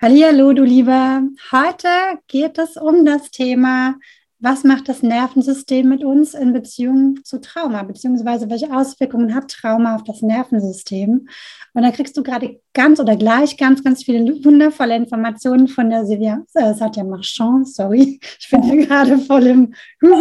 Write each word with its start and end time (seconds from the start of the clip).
Hallo, 0.00 0.52
du 0.52 0.62
Lieber. 0.62 1.22
Heute 1.50 1.88
geht 2.28 2.56
es 2.56 2.76
um 2.76 3.04
das 3.04 3.32
Thema, 3.32 3.96
was 4.38 4.62
macht 4.62 4.88
das 4.88 5.02
Nervensystem 5.02 5.88
mit 5.88 6.04
uns 6.04 6.34
in 6.34 6.52
Beziehung 6.52 7.18
zu 7.24 7.40
Trauma, 7.40 7.82
beziehungsweise 7.82 8.48
welche 8.48 8.72
Auswirkungen 8.72 9.34
hat 9.34 9.50
Trauma 9.50 9.96
auf 9.96 10.04
das 10.04 10.22
Nervensystem? 10.22 11.28
Und 11.74 11.82
da 11.82 11.90
kriegst 11.90 12.16
du 12.16 12.22
gerade 12.22 12.60
ganz 12.72 13.00
oder 13.00 13.16
gleich 13.16 13.56
ganz, 13.56 13.82
ganz 13.82 14.04
viele 14.04 14.44
wundervolle 14.44 14.94
Informationen 14.94 15.66
von 15.66 15.90
der 15.90 16.06
Silvia, 16.06 16.44
äh, 16.54 16.74
Satya 16.74 17.02
Marchand, 17.02 17.66
sorry, 17.66 18.20
ich 18.38 18.48
bin 18.48 18.62
hier 18.62 18.86
gerade 18.86 19.18
voll 19.18 19.48
im 19.48 19.74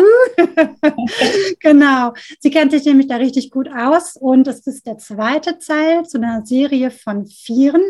Genau, 1.59 2.13
sie 2.39 2.49
kennt 2.49 2.71
sich 2.71 2.83
nämlich 2.85 3.07
da 3.07 3.17
richtig 3.17 3.51
gut 3.51 3.69
aus 3.69 4.15
und 4.15 4.47
es 4.47 4.65
ist 4.65 4.87
der 4.87 4.97
zweite 4.97 5.59
Teil 5.59 6.07
zu 6.07 6.17
einer 6.17 6.43
Serie 6.43 6.89
von 6.89 7.27
Vieren. 7.27 7.83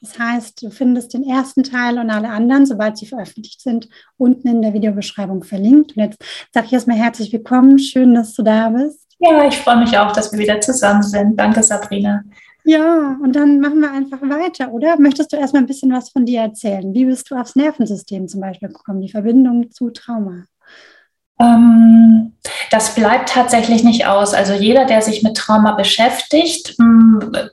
Das 0.00 0.18
heißt, 0.18 0.62
du 0.62 0.70
findest 0.70 1.12
den 1.12 1.28
ersten 1.28 1.62
Teil 1.62 1.98
und 1.98 2.08
alle 2.08 2.30
anderen, 2.30 2.64
sobald 2.64 2.96
sie 2.96 3.06
veröffentlicht 3.06 3.60
sind, 3.60 3.88
unten 4.16 4.48
in 4.48 4.62
der 4.62 4.72
Videobeschreibung 4.72 5.44
verlinkt. 5.44 5.94
Und 5.96 6.02
jetzt 6.02 6.18
sage 6.54 6.66
ich 6.66 6.72
erstmal 6.72 6.96
herzlich 6.96 7.30
willkommen. 7.32 7.78
Schön, 7.78 8.14
dass 8.14 8.34
du 8.34 8.42
da 8.42 8.70
bist. 8.70 9.06
Ja, 9.18 9.46
ich 9.46 9.58
freue 9.58 9.76
mich 9.76 9.96
auch, 9.98 10.12
dass 10.12 10.32
wir 10.32 10.38
wieder 10.38 10.58
zusammen 10.60 11.02
sind. 11.02 11.36
Danke, 11.38 11.62
Sabrina. 11.62 12.22
Ja, 12.64 13.18
und 13.22 13.36
dann 13.36 13.60
machen 13.60 13.80
wir 13.80 13.92
einfach 13.92 14.22
weiter, 14.22 14.72
oder? 14.72 14.98
Möchtest 14.98 15.32
du 15.32 15.36
erstmal 15.36 15.62
ein 15.62 15.66
bisschen 15.66 15.92
was 15.92 16.10
von 16.10 16.24
dir 16.24 16.40
erzählen? 16.40 16.94
Wie 16.94 17.04
bist 17.04 17.30
du 17.30 17.34
aufs 17.34 17.56
Nervensystem 17.56 18.26
zum 18.26 18.40
Beispiel 18.40 18.68
gekommen, 18.68 19.02
die 19.02 19.10
Verbindung 19.10 19.70
zu 19.70 19.90
Trauma? 19.90 20.44
Ähm, 21.40 22.32
das 22.70 22.94
bleibt 22.94 23.30
tatsächlich 23.30 23.82
nicht 23.82 24.06
aus. 24.06 24.34
Also 24.34 24.52
jeder, 24.52 24.84
der 24.84 25.02
sich 25.02 25.22
mit 25.22 25.36
Trauma 25.36 25.72
beschäftigt, 25.72 26.76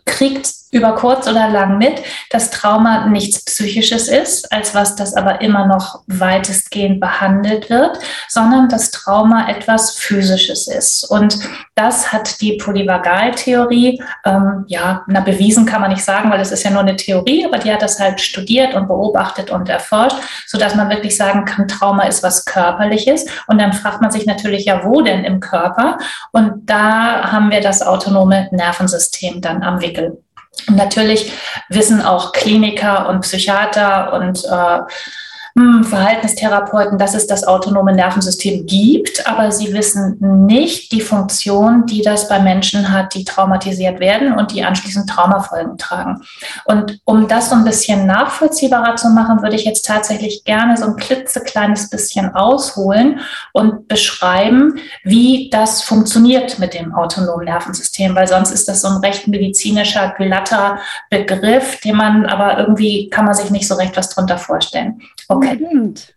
kriegt 0.05 0.66
über 0.71 0.95
kurz 0.95 1.27
oder 1.27 1.47
lang 1.47 1.77
mit, 1.77 2.01
dass 2.29 2.49
Trauma 2.49 3.07
nichts 3.07 3.43
Psychisches 3.45 4.07
ist, 4.07 4.51
als 4.51 4.75
was 4.75 4.95
das 4.95 5.13
aber 5.13 5.41
immer 5.41 5.65
noch 5.65 6.03
weitestgehend 6.07 6.99
behandelt 6.99 7.69
wird, 7.69 7.99
sondern 8.27 8.67
dass 8.67 8.91
Trauma 8.91 9.49
etwas 9.49 9.91
Physisches 9.91 10.67
ist. 10.67 11.05
Und 11.05 11.39
das 11.75 12.11
hat 12.11 12.41
die 12.41 12.57
Polyvagaltheorie, 12.57 14.01
ähm, 14.25 14.65
ja, 14.67 15.03
na, 15.07 15.21
bewiesen 15.21 15.65
kann 15.65 15.81
man 15.81 15.91
nicht 15.91 16.03
sagen, 16.03 16.29
weil 16.29 16.41
es 16.41 16.51
ist 16.51 16.63
ja 16.63 16.71
nur 16.71 16.81
eine 16.81 16.95
Theorie, 16.95 17.45
aber 17.45 17.59
die 17.59 17.71
hat 17.71 17.81
das 17.81 17.99
halt 17.99 18.19
studiert 18.19 18.73
und 18.73 18.87
beobachtet 18.87 19.49
und 19.49 19.69
erforscht, 19.69 20.17
sodass 20.47 20.75
man 20.75 20.89
wirklich 20.89 21.15
sagen 21.15 21.45
kann, 21.45 21.67
Trauma 21.67 22.03
ist 22.03 22.23
was 22.23 22.45
Körperliches. 22.45 23.25
Und 23.47 23.61
dann 23.61 23.73
fragt 23.73 24.01
man 24.01 24.11
sich 24.11 24.25
natürlich, 24.25 24.65
ja, 24.65 24.83
wo 24.83 25.01
denn 25.01 25.23
im 25.23 25.39
Körper? 25.39 25.97
Und 26.31 26.69
da 26.69 27.31
haben 27.31 27.51
wir 27.51 27.61
das 27.61 27.81
autonome 27.81 28.49
Nervensystem 28.51 29.41
dann 29.41 29.63
am 29.63 29.81
Wickel. 29.81 30.17
Und 30.67 30.75
natürlich 30.75 31.31
wissen 31.69 32.01
auch 32.01 32.31
Kliniker 32.31 33.09
und 33.09 33.21
Psychiater 33.21 34.13
und 34.13 34.43
äh, 34.45 34.79
hm, 35.57 35.83
Verhaltenstherapeuten, 35.85 36.99
dass 36.99 37.15
es 37.15 37.25
das 37.25 37.43
autonome 37.43 37.91
Nervensystem 37.91 38.67
gibt, 38.67 39.27
aber 39.27 39.51
sie 39.51 39.73
wissen 39.73 40.17
nicht 40.45 40.91
die 40.91 41.01
Funktion, 41.01 41.87
die 41.87 42.03
das 42.03 42.29
bei 42.29 42.39
Menschen 42.39 42.91
hat, 42.91 43.15
die 43.15 43.25
traumatisiert 43.25 43.99
werden 43.99 44.33
und 44.33 44.53
die 44.53 44.63
anschließend 44.63 45.09
Traumafolgen 45.09 45.79
tragen. 45.79 46.21
Und 46.65 46.99
um 47.05 47.27
das 47.27 47.49
so 47.49 47.55
ein 47.55 47.63
bisschen 47.63 48.05
nachvollziehbarer 48.05 48.97
zu 48.97 49.09
machen, 49.09 49.41
würde 49.41 49.55
ich 49.55 49.65
jetzt 49.65 49.83
tatsächlich 49.83 50.43
gerne 50.43 50.77
so 50.77 50.85
ein 50.85 50.95
klitzekleines 50.95 51.89
bisschen 51.89 52.35
ausholen 52.35 53.21
und 53.51 53.87
beschreiben, 53.87 54.75
wie 55.03 55.49
das 55.49 55.81
funktioniert 55.81 56.59
mit 56.59 56.75
dem 56.75 56.93
autonomen 56.93 57.45
Nervensystem, 57.45 58.13
weil 58.13 58.27
sonst 58.27 58.51
ist 58.51 58.67
das 58.67 58.81
so 58.81 58.89
ein 58.89 58.97
recht 58.97 59.27
medizinischer, 59.27 60.13
glatter 60.17 60.77
Begriff, 61.09 61.81
den 61.81 61.95
man 61.95 62.27
aber 62.27 62.59
irgendwie 62.59 63.09
kann 63.09 63.25
man 63.25 63.33
sich 63.33 63.49
nicht 63.49 63.67
so 63.67 63.73
recht 63.73 63.97
was 63.97 64.09
drunter 64.09 64.37
vorstellen. 64.37 65.01
Okay. 65.29 65.46
Unbedingt. 65.51 66.15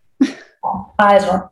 Also, 0.97 1.48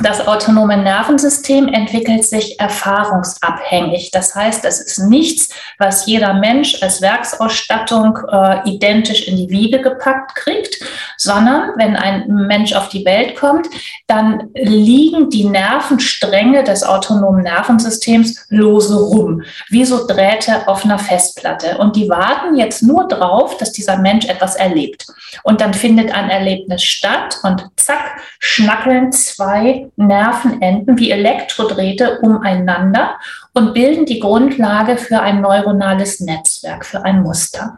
das 0.00 0.26
autonome 0.26 0.76
Nervensystem 0.76 1.66
entwickelt 1.66 2.24
sich 2.24 2.60
erfahrungsabhängig. 2.60 4.10
Das 4.12 4.34
heißt, 4.34 4.64
es 4.64 4.80
ist 4.80 4.98
nichts, 5.00 5.48
was 5.78 6.06
jeder 6.06 6.34
Mensch 6.34 6.80
als 6.82 7.02
Werksausstattung 7.02 8.16
äh, 8.30 8.68
identisch 8.68 9.26
in 9.26 9.36
die 9.36 9.50
Wiege 9.50 9.82
gepackt 9.82 10.36
kriegt, 10.36 10.78
sondern 11.16 11.72
wenn 11.76 11.96
ein 11.96 12.28
Mensch 12.28 12.74
auf 12.74 12.88
die 12.88 13.04
Welt 13.04 13.34
kommt, 13.36 13.66
dann 14.06 14.50
liegen 14.54 15.30
die 15.30 15.44
Nervenstränge 15.44 16.62
des 16.62 16.84
autonomen 16.84 17.42
Nervensystems 17.42 18.46
lose 18.50 18.94
rum, 18.94 19.42
wie 19.68 19.84
so 19.84 20.06
Drähte 20.06 20.68
auf 20.68 20.84
einer 20.84 21.00
Festplatte. 21.00 21.78
Und 21.78 21.96
die 21.96 22.08
warten 22.08 22.56
jetzt 22.56 22.82
nur 22.82 23.08
drauf, 23.08 23.56
dass 23.56 23.72
dieser 23.72 23.98
Mensch 23.98 24.26
etwas 24.26 24.54
erlebt. 24.54 25.06
Und 25.42 25.60
dann 25.60 25.74
findet 25.74 26.14
ein 26.14 26.30
Erlebnis 26.30 26.84
statt 26.84 27.38
und 27.42 27.68
zack, 27.76 28.20
schnackeln 28.38 29.10
zwei 29.12 29.87
Nervenenden 29.96 30.98
wie 30.98 31.10
Elektrodrähte 31.10 32.20
umeinander 32.20 33.16
und 33.54 33.74
bilden 33.74 34.06
die 34.06 34.20
Grundlage 34.20 34.96
für 34.96 35.20
ein 35.20 35.40
neuronales 35.40 36.20
Netzwerk, 36.20 36.86
für 36.86 37.04
ein 37.04 37.22
Muster. 37.22 37.76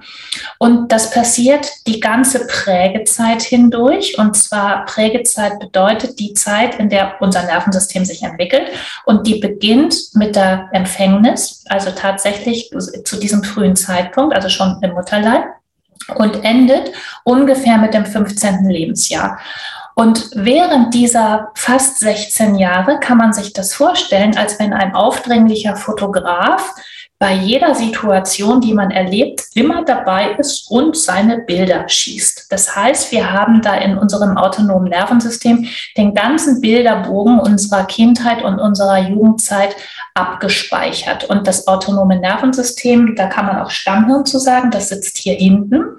Und 0.58 0.92
das 0.92 1.10
passiert 1.10 1.66
die 1.86 2.00
ganze 2.00 2.46
Prägezeit 2.46 3.42
hindurch. 3.42 4.18
Und 4.18 4.36
zwar 4.36 4.84
Prägezeit 4.84 5.58
bedeutet 5.58 6.18
die 6.18 6.34
Zeit, 6.34 6.78
in 6.78 6.88
der 6.88 7.14
unser 7.20 7.44
Nervensystem 7.44 8.04
sich 8.04 8.22
entwickelt. 8.22 8.68
Und 9.06 9.26
die 9.26 9.40
beginnt 9.40 9.96
mit 10.14 10.36
der 10.36 10.68
Empfängnis, 10.72 11.64
also 11.68 11.90
tatsächlich 11.90 12.70
zu 13.04 13.16
diesem 13.18 13.42
frühen 13.42 13.76
Zeitpunkt, 13.76 14.34
also 14.34 14.48
schon 14.48 14.78
im 14.82 14.92
Mutterleib 14.92 15.44
und 16.16 16.44
endet 16.44 16.92
ungefähr 17.24 17.78
mit 17.78 17.94
dem 17.94 18.06
15. 18.06 18.68
Lebensjahr. 18.68 19.38
Und 19.94 20.30
während 20.34 20.94
dieser 20.94 21.50
fast 21.54 21.98
16 21.98 22.56
Jahre 22.56 23.00
kann 23.00 23.18
man 23.18 23.32
sich 23.32 23.52
das 23.52 23.74
vorstellen, 23.74 24.36
als 24.36 24.58
wenn 24.58 24.72
ein 24.72 24.94
aufdringlicher 24.94 25.76
Fotograf 25.76 26.74
bei 27.20 27.34
jeder 27.34 27.74
Situation, 27.74 28.62
die 28.62 28.72
man 28.72 28.90
erlebt, 28.90 29.42
immer 29.54 29.84
dabei 29.84 30.36
ist 30.38 30.70
und 30.70 30.96
seine 30.96 31.40
Bilder 31.40 31.86
schießt. 31.86 32.46
Das 32.48 32.74
heißt, 32.74 33.12
wir 33.12 33.30
haben 33.30 33.60
da 33.60 33.74
in 33.74 33.98
unserem 33.98 34.38
autonomen 34.38 34.88
Nervensystem 34.88 35.68
den 35.98 36.14
ganzen 36.14 36.62
Bilderbogen 36.62 37.38
unserer 37.38 37.84
Kindheit 37.84 38.42
und 38.42 38.58
unserer 38.58 39.00
Jugendzeit 39.00 39.76
abgespeichert. 40.14 41.24
Und 41.24 41.46
das 41.46 41.66
autonome 41.66 42.18
Nervensystem, 42.18 43.14
da 43.16 43.26
kann 43.26 43.46
man 43.46 43.58
auch 43.58 43.70
Stammhirn 43.70 44.26
zu 44.26 44.38
sagen, 44.38 44.70
das 44.70 44.88
sitzt 44.88 45.18
hier 45.18 45.34
hinten. 45.34 45.98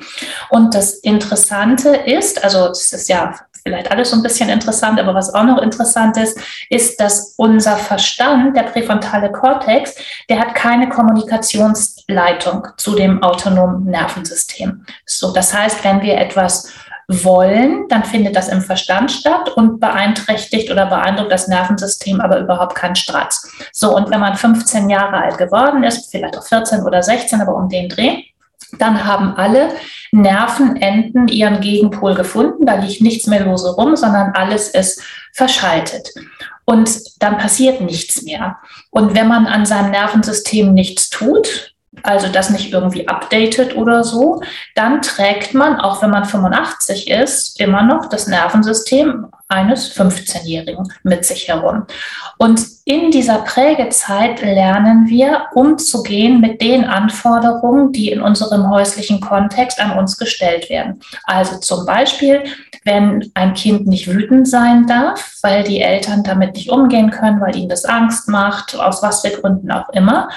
Und 0.50 0.76
das 0.76 0.96
Interessante 0.96 1.90
ist, 1.90 2.44
also 2.44 2.70
es 2.70 2.92
ist 2.94 3.10
ja 3.10 3.36
vielleicht 3.64 3.92
alles 3.92 4.10
so 4.10 4.16
ein 4.16 4.24
bisschen 4.24 4.50
interessant, 4.50 5.00
aber 5.00 5.14
was 5.14 5.34
auch 5.34 5.44
noch 5.44 5.62
interessant 5.62 6.18
ist, 6.18 6.40
ist, 6.70 7.00
dass 7.00 7.36
unser 7.38 7.78
Verstand, 7.78 8.56
der 8.56 8.64
präfrontale 8.64 9.32
Kortex, 9.32 9.96
der 10.30 10.40
hat 10.40 10.56
keine 10.56 10.90
Kommunikationsleitung 10.90 12.68
zu 12.78 12.96
dem 12.96 13.22
autonomen 13.22 13.86
Nervensystem. 13.86 14.86
So, 15.06 15.32
das 15.32 15.54
heißt, 15.54 15.84
wenn 15.84 16.02
wir 16.02 16.18
etwas 16.18 16.72
wollen, 17.08 17.88
dann 17.90 18.04
findet 18.04 18.36
das 18.36 18.50
im 18.50 18.62
Verstand 18.62 19.12
statt 19.12 19.50
und 19.50 19.80
beeinträchtigt 19.80 20.72
oder 20.72 20.86
beeindruckt 20.86 21.32
das 21.32 21.48
Nervensystem 21.48 22.22
aber 22.22 22.40
überhaupt 22.40 22.76
keinen 22.76 22.96
Stratz. 22.96 23.50
So, 23.72 23.96
und 23.96 24.10
wenn 24.10 24.20
man 24.20 24.36
15 24.36 24.90
Jahre 24.90 25.18
alt 25.18 25.38
geworden 25.38 25.84
ist, 25.84 26.12
vielleicht 26.12 26.38
auch 26.38 26.46
14 26.46 26.84
oder 26.84 27.04
16, 27.04 27.42
aber 27.42 27.56
um 27.56 27.70
den 27.70 27.90
Dreh, 27.90 28.24
dann 28.78 29.06
haben 29.06 29.36
alle 29.36 29.70
Nervenenden 30.12 31.28
ihren 31.28 31.62
Gegenpol 31.62 32.16
gefunden. 32.16 32.66
Da 32.66 32.76
liegt 32.76 33.02
nichts 33.02 33.28
mehr 33.28 33.46
lose 33.46 33.74
rum, 33.76 33.96
sondern 33.96 34.32
alles 34.34 34.70
ist 34.70 35.02
verschaltet. 35.34 36.10
Und 36.66 36.90
dann 37.22 37.38
passiert 37.38 37.82
nichts 37.82 38.22
mehr. 38.22 38.58
Und 38.92 39.16
wenn 39.16 39.28
man 39.28 39.46
an 39.48 39.66
seinem 39.66 39.92
Nervensystem 39.92 40.74
nichts 40.74 41.10
tut, 41.10 41.71
also 42.04 42.28
das 42.30 42.50
nicht 42.50 42.72
irgendwie 42.72 43.08
updatet 43.08 43.76
oder 43.76 44.04
so, 44.04 44.42
dann 44.76 45.02
trägt 45.02 45.54
man, 45.54 45.80
auch 45.80 46.02
wenn 46.02 46.10
man 46.10 46.24
85 46.26 47.10
ist, 47.10 47.60
immer 47.60 47.84
noch 47.84 48.08
das 48.08 48.28
Nervensystem 48.28 49.28
eines 49.50 49.94
15-Jährigen 49.94 50.92
mit 51.04 51.26
sich 51.26 51.50
herum. 51.50 51.86
Und 52.38 52.66
in 52.86 53.12
dieser 53.12 53.40
Prägezeit 53.40 54.42
lernen 54.42 55.08
wir 55.10 55.48
umzugehen 55.54 56.40
mit 56.40 56.62
den 56.62 56.86
Anforderungen, 56.86 57.92
die 57.92 58.10
in 58.10 58.22
unserem 58.22 58.70
häuslichen 58.70 59.20
Kontext 59.20 59.80
an 59.82 59.98
uns 60.00 60.18
gestellt 60.18 60.70
werden. 60.70 61.02
Also 61.26 61.58
zum 61.60 61.86
Beispiel, 61.86 62.44
wenn 62.84 63.32
ein 63.36 63.54
Kind 63.54 63.86
nicht 63.86 64.08
wütend 64.08 64.48
sein 64.48 64.88
darf, 64.88 65.38
weil 65.44 65.64
die 65.64 65.82
Eltern 65.82 66.24
damit 66.24 66.56
nicht 66.56 66.72
umgehen 66.72 67.12
können, 67.12 67.40
weil 67.40 67.56
ihnen 67.56 67.70
das 67.70 67.86
Angst 67.86 68.28
macht, 68.28 68.76
aus 68.76 69.04
was 69.04 69.22
für 69.22 69.30
Gründen 69.30 69.72
auch 69.72 69.90
immer, 69.90 70.30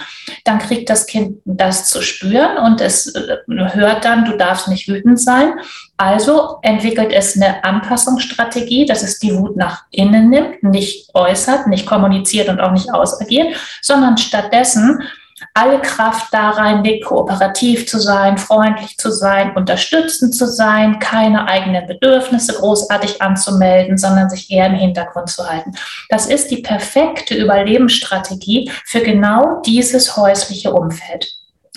dann 0.45 0.59
kriegt 0.59 0.91
das 0.91 1.07
Kind 1.07 1.39
das 1.47 1.89
zu 1.89 2.03
spüren 2.03 2.59
und 2.59 2.83
es 2.83 3.15
äh, 3.15 3.39
hört 3.49 4.05
dann, 4.05 4.27
du 4.27 4.37
darfst 4.37 4.69
nicht 4.69 4.89
wütend 4.89 5.19
sein. 5.19 5.55
Also 5.97 6.59
entwickelt 6.63 7.13
es 7.13 7.37
eine 7.37 7.65
Anpassungsstrategie, 7.65 8.85
dass 8.85 9.03
es 9.03 9.19
die 9.19 9.35
Wut 9.35 9.57
nach 9.57 9.85
innen 9.91 10.29
nimmt, 10.29 10.63
nicht 10.63 11.15
äußert, 11.15 11.67
nicht 11.67 11.87
kommuniziert 11.87 12.49
und 12.49 12.61
auch 12.61 12.73
nicht 12.73 12.93
ausagiert, 12.93 13.57
sondern 13.81 14.19
stattdessen 14.19 15.03
alle 15.57 15.81
Kraft 15.81 16.35
da 16.35 16.51
reinlegt, 16.51 17.05
kooperativ 17.05 17.87
zu 17.87 18.01
sein, 18.01 18.39
freundlich 18.39 18.99
zu 18.99 19.13
sein, 19.13 19.55
unterstützend 19.55 20.35
zu 20.35 20.49
sein, 20.49 20.99
keine 20.99 21.47
eigenen 21.47 21.87
Bedürfnisse 21.87 22.55
großartig 22.55 23.23
anzumelden, 23.23 23.97
sondern 23.97 24.29
sich 24.29 24.51
eher 24.51 24.67
im 24.67 24.75
Hintergrund 24.75 25.31
zu 25.31 25.49
halten. 25.49 25.73
Das 26.09 26.27
ist 26.27 26.51
die 26.51 26.63
perfekte 26.63 27.37
Überlebensstrategie 27.37 28.71
für 28.85 29.01
genau 29.01 29.63
dieses 29.65 30.17
häusliche 30.17 30.73
Umfeld. 30.73 31.29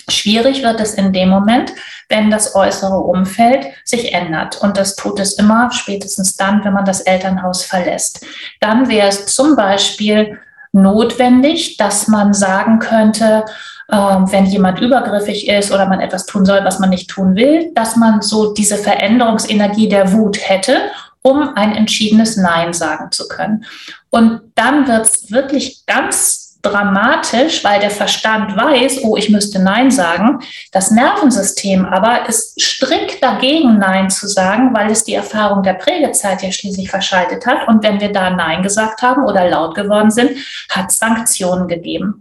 Schwierig 0.10 0.64
wird 0.64 0.80
es 0.80 0.94
in 0.94 1.14
dem 1.14 1.30
Moment, 1.30 1.72
wenn 2.10 2.32
das 2.32 2.56
äußere 2.56 2.98
Umfeld 2.98 3.68
sich 3.84 4.14
ändert. 4.14 4.60
Und 4.62 4.78
das 4.78 4.96
tut 4.96 5.20
es 5.20 5.34
immer, 5.34 5.70
spätestens 5.72 6.38
dann, 6.38 6.64
wenn 6.64 6.74
man 6.74 6.86
das 6.86 7.02
Elternhaus 7.02 7.64
verlässt. 7.64 8.26
Dann 8.62 8.88
wäre 8.90 9.10
es 9.10 9.26
zum 9.28 9.56
Beispiel 9.56 10.40
notwendig, 10.82 11.78
dass 11.78 12.08
man 12.08 12.34
sagen 12.34 12.80
könnte, 12.80 13.46
äh, 13.90 13.96
wenn 13.96 14.46
jemand 14.46 14.80
übergriffig 14.80 15.48
ist 15.48 15.72
oder 15.72 15.88
man 15.88 16.00
etwas 16.00 16.26
tun 16.26 16.46
soll, 16.46 16.64
was 16.64 16.80
man 16.80 16.90
nicht 16.90 17.10
tun 17.10 17.36
will, 17.36 17.72
dass 17.74 17.96
man 17.96 18.22
so 18.22 18.54
diese 18.54 18.78
Veränderungsenergie 18.78 19.90
der 19.90 20.14
Wut 20.14 20.38
hätte, 20.42 20.78
um 21.22 21.56
ein 21.56 21.76
entschiedenes 21.76 22.38
Nein 22.38 22.74
sagen 22.74 23.12
zu 23.12 23.28
können. 23.28 23.66
Und 24.10 24.42
dann 24.56 24.88
wird 24.88 25.06
es 25.06 25.32
wirklich 25.32 25.86
ganz 25.86 26.47
dramatisch, 26.70 27.64
weil 27.64 27.80
der 27.80 27.92
Verstand 27.92 28.56
weiß, 28.56 29.04
oh, 29.04 29.18
ich 29.18 29.30
müsste 29.30 29.60
Nein 29.60 29.92
sagen. 29.92 30.40
Das 30.72 30.92
Nervensystem 30.92 31.86
aber 31.86 32.28
ist 32.28 32.60
strikt 32.62 33.24
dagegen, 33.24 33.78
Nein 33.78 34.10
zu 34.10 34.28
sagen, 34.28 34.74
weil 34.74 34.92
es 34.92 35.04
die 35.04 35.14
Erfahrung 35.14 35.64
der 35.64 35.74
Prägezeit 35.74 36.44
ja 36.44 36.52
schließlich 36.52 36.90
verschaltet 36.90 37.46
hat. 37.46 37.68
Und 37.68 37.84
wenn 37.84 38.00
wir 38.00 38.12
da 38.12 38.30
Nein 38.30 38.64
gesagt 38.64 39.02
haben 39.02 39.26
oder 39.26 39.50
laut 39.50 39.76
geworden 39.76 40.12
sind, 40.12 40.32
hat 40.70 40.90
es 40.90 41.00
Sanktionen 41.00 41.68
gegeben. 41.68 42.20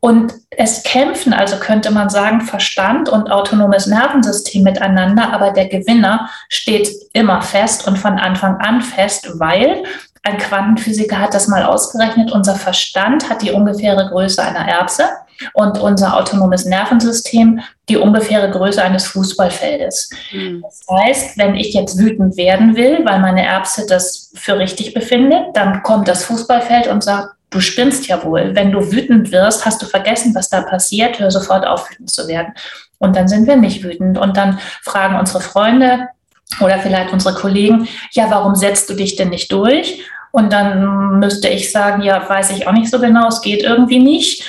Und 0.00 0.34
es 0.50 0.82
kämpfen, 0.82 1.32
also 1.32 1.56
könnte 1.56 1.90
man 1.90 2.10
sagen, 2.10 2.42
Verstand 2.42 3.08
und 3.08 3.30
autonomes 3.30 3.86
Nervensystem 3.86 4.62
miteinander, 4.62 5.32
aber 5.32 5.50
der 5.50 5.66
Gewinner 5.66 6.28
steht 6.48 6.90
immer 7.12 7.40
fest 7.40 7.86
und 7.88 7.98
von 7.98 8.18
Anfang 8.18 8.58
an 8.58 8.82
fest, 8.82 9.30
weil 9.38 9.82
ein 10.24 10.38
Quantenphysiker 10.38 11.20
hat 11.20 11.34
das 11.34 11.48
mal 11.48 11.64
ausgerechnet. 11.64 12.32
Unser 12.32 12.54
Verstand 12.54 13.28
hat 13.28 13.42
die 13.42 13.50
ungefähre 13.50 14.08
Größe 14.08 14.42
einer 14.42 14.66
Erbse 14.66 15.04
und 15.52 15.78
unser 15.78 16.16
autonomes 16.16 16.64
Nervensystem 16.64 17.60
die 17.90 17.98
ungefähre 17.98 18.50
Größe 18.50 18.82
eines 18.82 19.06
Fußballfeldes. 19.08 20.10
Mhm. 20.32 20.62
Das 20.62 20.80
heißt, 20.90 21.38
wenn 21.38 21.54
ich 21.54 21.74
jetzt 21.74 21.98
wütend 21.98 22.38
werden 22.38 22.74
will, 22.74 23.04
weil 23.04 23.20
meine 23.20 23.44
Erbse 23.44 23.86
das 23.86 24.32
für 24.34 24.58
richtig 24.58 24.94
befindet, 24.94 25.54
dann 25.54 25.82
kommt 25.82 26.08
das 26.08 26.24
Fußballfeld 26.24 26.86
und 26.86 27.04
sagt, 27.04 27.34
du 27.50 27.60
spinnst 27.60 28.06
ja 28.06 28.24
wohl. 28.24 28.54
Wenn 28.54 28.72
du 28.72 28.90
wütend 28.90 29.30
wirst, 29.30 29.66
hast 29.66 29.82
du 29.82 29.86
vergessen, 29.86 30.34
was 30.34 30.48
da 30.48 30.62
passiert, 30.62 31.18
hör 31.18 31.30
sofort 31.30 31.66
auf, 31.66 31.90
wütend 31.90 32.10
zu 32.10 32.26
werden. 32.28 32.54
Und 32.98 33.14
dann 33.14 33.28
sind 33.28 33.46
wir 33.46 33.56
nicht 33.56 33.84
wütend. 33.84 34.16
Und 34.16 34.38
dann 34.38 34.58
fragen 34.82 35.18
unsere 35.18 35.40
Freunde, 35.40 36.08
oder 36.60 36.78
vielleicht 36.78 37.12
unsere 37.12 37.34
Kollegen, 37.34 37.88
ja, 38.12 38.30
warum 38.30 38.54
setzt 38.54 38.88
du 38.88 38.94
dich 38.94 39.16
denn 39.16 39.30
nicht 39.30 39.50
durch? 39.50 40.04
Und 40.34 40.52
dann 40.52 41.20
müsste 41.20 41.46
ich 41.46 41.70
sagen, 41.70 42.02
ja, 42.02 42.28
weiß 42.28 42.50
ich 42.50 42.66
auch 42.66 42.72
nicht 42.72 42.90
so 42.90 42.98
genau, 42.98 43.28
es 43.28 43.40
geht 43.40 43.62
irgendwie 43.62 44.00
nicht. 44.00 44.42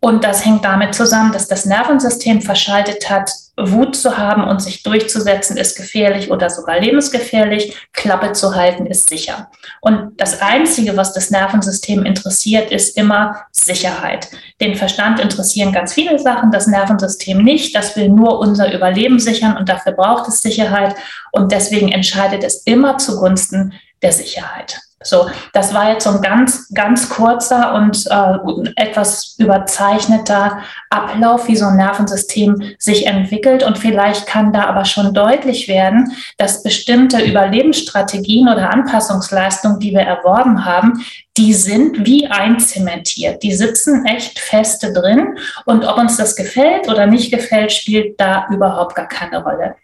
Und 0.00 0.24
das 0.24 0.44
hängt 0.44 0.64
damit 0.64 0.96
zusammen, 0.96 1.30
dass 1.30 1.46
das 1.46 1.64
Nervensystem 1.64 2.42
verschaltet 2.42 3.08
hat, 3.08 3.30
Wut 3.56 3.94
zu 3.94 4.18
haben 4.18 4.42
und 4.42 4.60
sich 4.60 4.82
durchzusetzen 4.82 5.56
ist 5.56 5.76
gefährlich 5.76 6.32
oder 6.32 6.50
sogar 6.50 6.80
lebensgefährlich. 6.80 7.76
Klappe 7.92 8.32
zu 8.32 8.56
halten 8.56 8.86
ist 8.86 9.08
sicher. 9.08 9.48
Und 9.80 10.20
das 10.20 10.42
Einzige, 10.42 10.96
was 10.96 11.12
das 11.12 11.30
Nervensystem 11.30 12.04
interessiert, 12.04 12.72
ist 12.72 12.96
immer 12.96 13.46
Sicherheit. 13.52 14.28
Den 14.60 14.74
Verstand 14.74 15.20
interessieren 15.20 15.70
ganz 15.70 15.94
viele 15.94 16.18
Sachen, 16.18 16.50
das 16.50 16.66
Nervensystem 16.66 17.44
nicht. 17.44 17.76
Das 17.76 17.94
will 17.94 18.08
nur 18.08 18.40
unser 18.40 18.74
Überleben 18.74 19.20
sichern 19.20 19.56
und 19.56 19.68
dafür 19.68 19.92
braucht 19.92 20.26
es 20.26 20.42
Sicherheit. 20.42 20.96
Und 21.30 21.52
deswegen 21.52 21.92
entscheidet 21.92 22.42
es 22.42 22.62
immer 22.64 22.98
zugunsten 22.98 23.74
der 24.02 24.10
Sicherheit. 24.10 24.80
So, 25.04 25.30
das 25.52 25.72
war 25.74 25.92
jetzt 25.92 26.04
so 26.04 26.10
ein 26.10 26.22
ganz, 26.22 26.68
ganz 26.74 27.08
kurzer 27.08 27.74
und 27.74 28.04
äh, 28.10 28.72
etwas 28.74 29.36
überzeichneter 29.38 30.58
Ablauf, 30.90 31.46
wie 31.46 31.54
so 31.54 31.66
ein 31.66 31.76
Nervensystem 31.76 32.74
sich 32.80 33.06
entwickelt. 33.06 33.62
Und 33.62 33.78
vielleicht 33.78 34.26
kann 34.26 34.52
da 34.52 34.64
aber 34.64 34.84
schon 34.84 35.14
deutlich 35.14 35.68
werden, 35.68 36.12
dass 36.36 36.64
bestimmte 36.64 37.22
Überlebensstrategien 37.22 38.48
oder 38.48 38.70
Anpassungsleistungen, 38.72 39.78
die 39.78 39.92
wir 39.92 40.00
erworben 40.00 40.64
haben, 40.64 41.04
die 41.36 41.54
sind 41.54 42.04
wie 42.04 42.26
einzementiert. 42.26 43.44
Die 43.44 43.54
sitzen 43.54 44.04
echt 44.04 44.40
feste 44.40 44.92
drin. 44.92 45.38
Und 45.64 45.84
ob 45.84 45.96
uns 45.98 46.16
das 46.16 46.34
gefällt 46.34 46.88
oder 46.88 47.06
nicht 47.06 47.30
gefällt, 47.30 47.70
spielt 47.70 48.20
da 48.20 48.48
überhaupt 48.50 48.96
gar 48.96 49.06
keine 49.06 49.44
Rolle. 49.44 49.76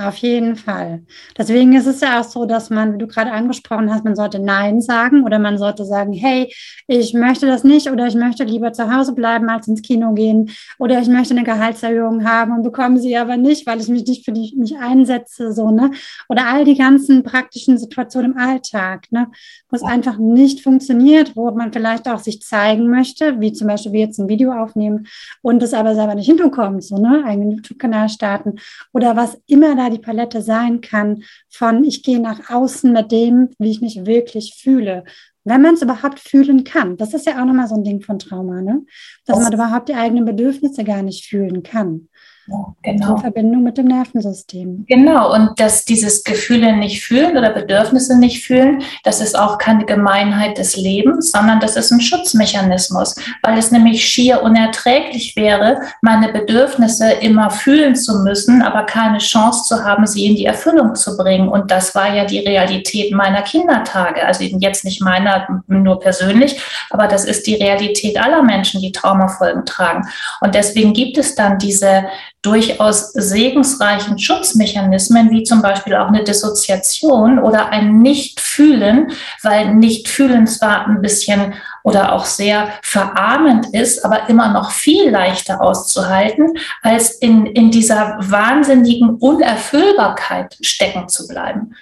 Auf 0.00 0.14
jeden 0.18 0.54
Fall. 0.54 1.02
Deswegen 1.36 1.72
ist 1.72 1.86
es 1.86 2.00
ja 2.00 2.20
auch 2.20 2.24
so, 2.24 2.46
dass 2.46 2.70
man, 2.70 2.94
wie 2.94 2.98
du 2.98 3.08
gerade 3.08 3.32
angesprochen 3.32 3.92
hast, 3.92 4.04
man 4.04 4.14
sollte 4.14 4.38
Nein 4.38 4.80
sagen 4.80 5.24
oder 5.24 5.40
man 5.40 5.58
sollte 5.58 5.84
sagen, 5.84 6.12
hey, 6.12 6.54
ich 6.86 7.14
möchte 7.14 7.46
das 7.46 7.64
nicht 7.64 7.90
oder 7.90 8.06
ich 8.06 8.14
möchte 8.14 8.44
lieber 8.44 8.72
zu 8.72 8.94
Hause 8.94 9.12
bleiben 9.12 9.48
als 9.48 9.66
ins 9.66 9.82
Kino 9.82 10.12
gehen 10.14 10.50
oder 10.78 11.00
ich 11.00 11.08
möchte 11.08 11.34
eine 11.34 11.42
Gehaltserhöhung 11.42 12.24
haben 12.24 12.52
und 12.52 12.62
bekomme 12.62 13.00
sie 13.00 13.16
aber 13.16 13.36
nicht, 13.36 13.66
weil 13.66 13.80
ich 13.80 13.88
mich 13.88 14.06
nicht 14.06 14.24
für 14.24 14.30
die, 14.30 14.54
mich 14.56 14.78
einsetze, 14.78 15.52
so, 15.52 15.72
ne? 15.72 15.90
Oder 16.28 16.46
all 16.46 16.64
die 16.64 16.76
ganzen 16.76 17.24
praktischen 17.24 17.76
Situationen 17.76 18.32
im 18.32 18.38
Alltag, 18.38 19.06
ne? 19.10 19.26
Wo 19.68 19.74
es 19.74 19.82
einfach 19.82 20.16
nicht 20.18 20.62
funktioniert, 20.62 21.34
wo 21.34 21.50
man 21.50 21.72
vielleicht 21.72 22.08
auch 22.08 22.20
sich 22.20 22.40
zeigen 22.40 22.88
möchte, 22.88 23.40
wie 23.40 23.52
zum 23.52 23.66
Beispiel 23.66 23.92
wir 23.92 24.00
jetzt 24.02 24.20
ein 24.20 24.28
Video 24.28 24.52
aufnehmen 24.52 25.08
und 25.42 25.60
es 25.60 25.74
aber 25.74 25.96
selber 25.96 26.14
nicht 26.14 26.26
hinbekommt, 26.26 26.84
so, 26.84 26.98
ne? 26.98 27.24
Einen 27.24 27.50
YouTube-Kanal 27.50 28.08
starten 28.08 28.60
oder 28.92 29.16
was 29.16 29.36
immer 29.48 29.74
da 29.88 29.94
die 29.94 30.00
Palette 30.00 30.42
sein 30.42 30.80
kann 30.80 31.24
von 31.48 31.84
ich 31.84 32.02
gehe 32.02 32.20
nach 32.20 32.50
außen 32.50 32.92
mit 32.92 33.12
dem, 33.12 33.50
wie 33.58 33.70
ich 33.70 33.80
mich 33.80 34.06
wirklich 34.06 34.54
fühle. 34.60 35.04
Wenn 35.44 35.62
man 35.62 35.74
es 35.74 35.82
überhaupt 35.82 36.20
fühlen 36.20 36.64
kann. 36.64 36.96
Das 36.96 37.14
ist 37.14 37.26
ja 37.26 37.40
auch 37.40 37.46
nochmal 37.46 37.68
so 37.68 37.74
ein 37.74 37.84
Ding 37.84 38.02
von 38.02 38.18
Trauma, 38.18 38.60
ne? 38.60 38.84
Dass 39.24 39.38
man 39.38 39.52
überhaupt 39.52 39.88
die 39.88 39.94
eigenen 39.94 40.26
Bedürfnisse 40.26 40.84
gar 40.84 41.02
nicht 41.02 41.26
fühlen 41.26 41.62
kann. 41.62 42.08
Ja, 42.50 42.74
genau. 42.82 43.14
In 43.16 43.20
Verbindung 43.20 43.62
mit 43.62 43.76
dem 43.76 43.86
Nervensystem. 43.86 44.84
Genau, 44.88 45.34
und 45.34 45.60
dass 45.60 45.84
dieses 45.84 46.24
Gefühle 46.24 46.76
nicht 46.76 47.02
fühlen 47.02 47.36
oder 47.36 47.50
Bedürfnisse 47.50 48.18
nicht 48.18 48.44
fühlen, 48.44 48.82
das 49.04 49.20
ist 49.20 49.38
auch 49.38 49.58
keine 49.58 49.84
Gemeinheit 49.84 50.56
des 50.56 50.76
Lebens, 50.76 51.30
sondern 51.30 51.60
das 51.60 51.76
ist 51.76 51.90
ein 51.90 52.00
Schutzmechanismus, 52.00 53.16
weil 53.42 53.58
es 53.58 53.70
nämlich 53.70 54.04
schier 54.04 54.42
unerträglich 54.42 55.36
wäre, 55.36 55.80
meine 56.00 56.32
Bedürfnisse 56.32 57.12
immer 57.12 57.50
fühlen 57.50 57.94
zu 57.94 58.20
müssen, 58.20 58.62
aber 58.62 58.84
keine 58.84 59.18
Chance 59.18 59.64
zu 59.64 59.84
haben, 59.84 60.06
sie 60.06 60.26
in 60.26 60.36
die 60.36 60.46
Erfüllung 60.46 60.94
zu 60.94 61.18
bringen. 61.18 61.48
Und 61.48 61.70
das 61.70 61.94
war 61.94 62.14
ja 62.14 62.24
die 62.24 62.40
Realität 62.40 63.12
meiner 63.12 63.42
Kindertage. 63.42 64.24
Also 64.24 64.44
jetzt 64.44 64.84
nicht 64.84 65.02
meiner 65.02 65.62
nur 65.66 66.00
persönlich, 66.00 66.60
aber 66.90 67.08
das 67.08 67.26
ist 67.26 67.46
die 67.46 67.56
Realität 67.56 68.18
aller 68.18 68.42
Menschen, 68.42 68.80
die 68.80 68.92
Traumafolgen 68.92 69.66
tragen. 69.66 70.08
Und 70.40 70.54
deswegen 70.54 70.94
gibt 70.94 71.18
es 71.18 71.34
dann 71.34 71.58
diese 71.58 72.04
durchaus 72.42 73.12
segensreichen 73.12 74.18
Schutzmechanismen, 74.18 75.30
wie 75.30 75.42
zum 75.42 75.60
Beispiel 75.60 75.94
auch 75.96 76.08
eine 76.08 76.22
Dissoziation 76.22 77.38
oder 77.38 77.70
ein 77.70 77.98
Nicht-Fühlen, 77.98 79.10
weil 79.42 79.74
Nicht-Fühlen 79.74 80.46
zwar 80.46 80.86
ein 80.86 81.02
bisschen 81.02 81.54
oder 81.82 82.12
auch 82.12 82.24
sehr 82.24 82.68
verarmend 82.82 83.74
ist, 83.74 84.04
aber 84.04 84.28
immer 84.28 84.52
noch 84.52 84.70
viel 84.70 85.10
leichter 85.10 85.60
auszuhalten, 85.60 86.56
als 86.82 87.12
in, 87.16 87.46
in 87.46 87.70
dieser 87.70 88.18
wahnsinnigen 88.20 89.16
Unerfüllbarkeit 89.16 90.58
stecken 90.60 91.08
zu 91.08 91.26
bleiben. 91.26 91.74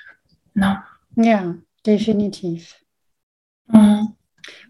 No. 0.54 0.76
Ja, 1.16 1.54
definitiv. 1.84 2.76
Mhm. 3.68 4.14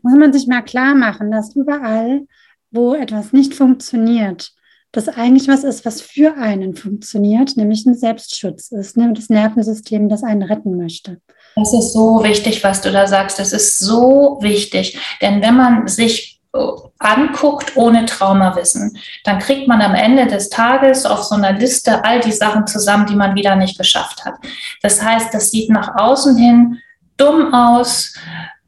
Muss 0.03 0.15
man 0.15 0.33
sich 0.33 0.47
mal 0.47 0.63
klar 0.63 0.95
machen, 0.95 1.31
dass 1.31 1.55
überall, 1.55 2.27
wo 2.71 2.95
etwas 2.95 3.33
nicht 3.33 3.55
funktioniert, 3.55 4.53
das 4.97 5.09
eigentlich 5.09 5.49
was 5.49 5.65
ist, 5.65 5.85
was 5.85 6.01
für 6.01 6.37
einen 6.37 6.75
funktioniert, 6.75 7.57
nämlich 7.57 7.85
ein 7.87 7.95
Selbstschutz 7.95 8.73
ist, 8.73 8.97
ne? 8.97 9.13
das 9.13 9.29
Nervensystem, 9.29 10.09
das 10.09 10.23
einen 10.23 10.43
retten 10.43 10.77
möchte. 10.77 11.19
Das 11.55 11.73
ist 11.73 11.93
so 11.93 12.23
wichtig, 12.23 12.63
was 12.65 12.81
du 12.81 12.91
da 12.91 13.07
sagst. 13.07 13.39
Das 13.39 13.53
ist 13.53 13.79
so 13.79 14.39
wichtig. 14.41 14.99
Denn 15.23 15.41
wenn 15.43 15.57
man 15.57 15.89
sich 15.89 16.41
äh, 16.55 16.59
anguckt 16.99 17.77
ohne 17.77 18.05
Traumawissen, 18.05 18.99
dann 19.25 19.39
kriegt 19.39 19.67
man 19.69 19.81
am 19.81 19.95
Ende 19.95 20.27
des 20.27 20.51
Tages 20.51 21.07
auf 21.07 21.25
so 21.25 21.35
einer 21.35 21.53
Liste 21.53 22.05
all 22.05 22.21
die 22.21 22.33
Sachen 22.33 22.67
zusammen, 22.67 23.07
die 23.07 23.17
man 23.17 23.35
wieder 23.35 23.57
nicht 23.57 23.79
geschafft 23.79 24.25
hat. 24.25 24.35
Das 24.83 25.03
heißt, 25.03 25.33
das 25.33 25.51
sieht 25.51 25.71
nach 25.71 25.97
außen 25.97 26.37
hin 26.37 26.79
dumm 27.17 27.55
aus, 27.55 28.15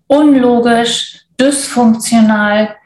unlogisch, 0.07 1.27
dysfunktional, 1.39 2.77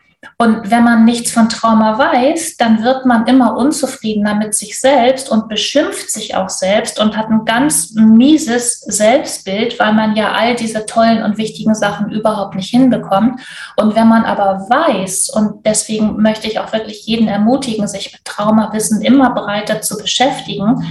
Und 0.42 0.72
wenn 0.72 0.82
man 0.82 1.04
nichts 1.04 1.30
von 1.30 1.48
Trauma 1.48 2.00
weiß, 2.00 2.56
dann 2.56 2.82
wird 2.82 3.06
man 3.06 3.28
immer 3.28 3.56
unzufriedener 3.56 4.34
mit 4.34 4.56
sich 4.56 4.80
selbst 4.80 5.30
und 5.30 5.48
beschimpft 5.48 6.10
sich 6.10 6.34
auch 6.34 6.48
selbst 6.48 6.98
und 6.98 7.16
hat 7.16 7.30
ein 7.30 7.44
ganz 7.44 7.92
mieses 7.94 8.80
Selbstbild, 8.80 9.78
weil 9.78 9.92
man 9.92 10.16
ja 10.16 10.32
all 10.32 10.56
diese 10.56 10.84
tollen 10.84 11.22
und 11.22 11.38
wichtigen 11.38 11.76
Sachen 11.76 12.10
überhaupt 12.10 12.56
nicht 12.56 12.70
hinbekommt. 12.70 13.40
Und 13.76 13.94
wenn 13.94 14.08
man 14.08 14.24
aber 14.24 14.66
weiß, 14.68 15.30
und 15.30 15.64
deswegen 15.64 16.20
möchte 16.20 16.48
ich 16.48 16.58
auch 16.58 16.72
wirklich 16.72 17.06
jeden 17.06 17.28
ermutigen, 17.28 17.86
sich 17.86 18.12
mit 18.12 18.24
Traumawissen 18.24 19.00
immer 19.00 19.32
breiter 19.34 19.80
zu 19.80 19.96
beschäftigen, 19.96 20.84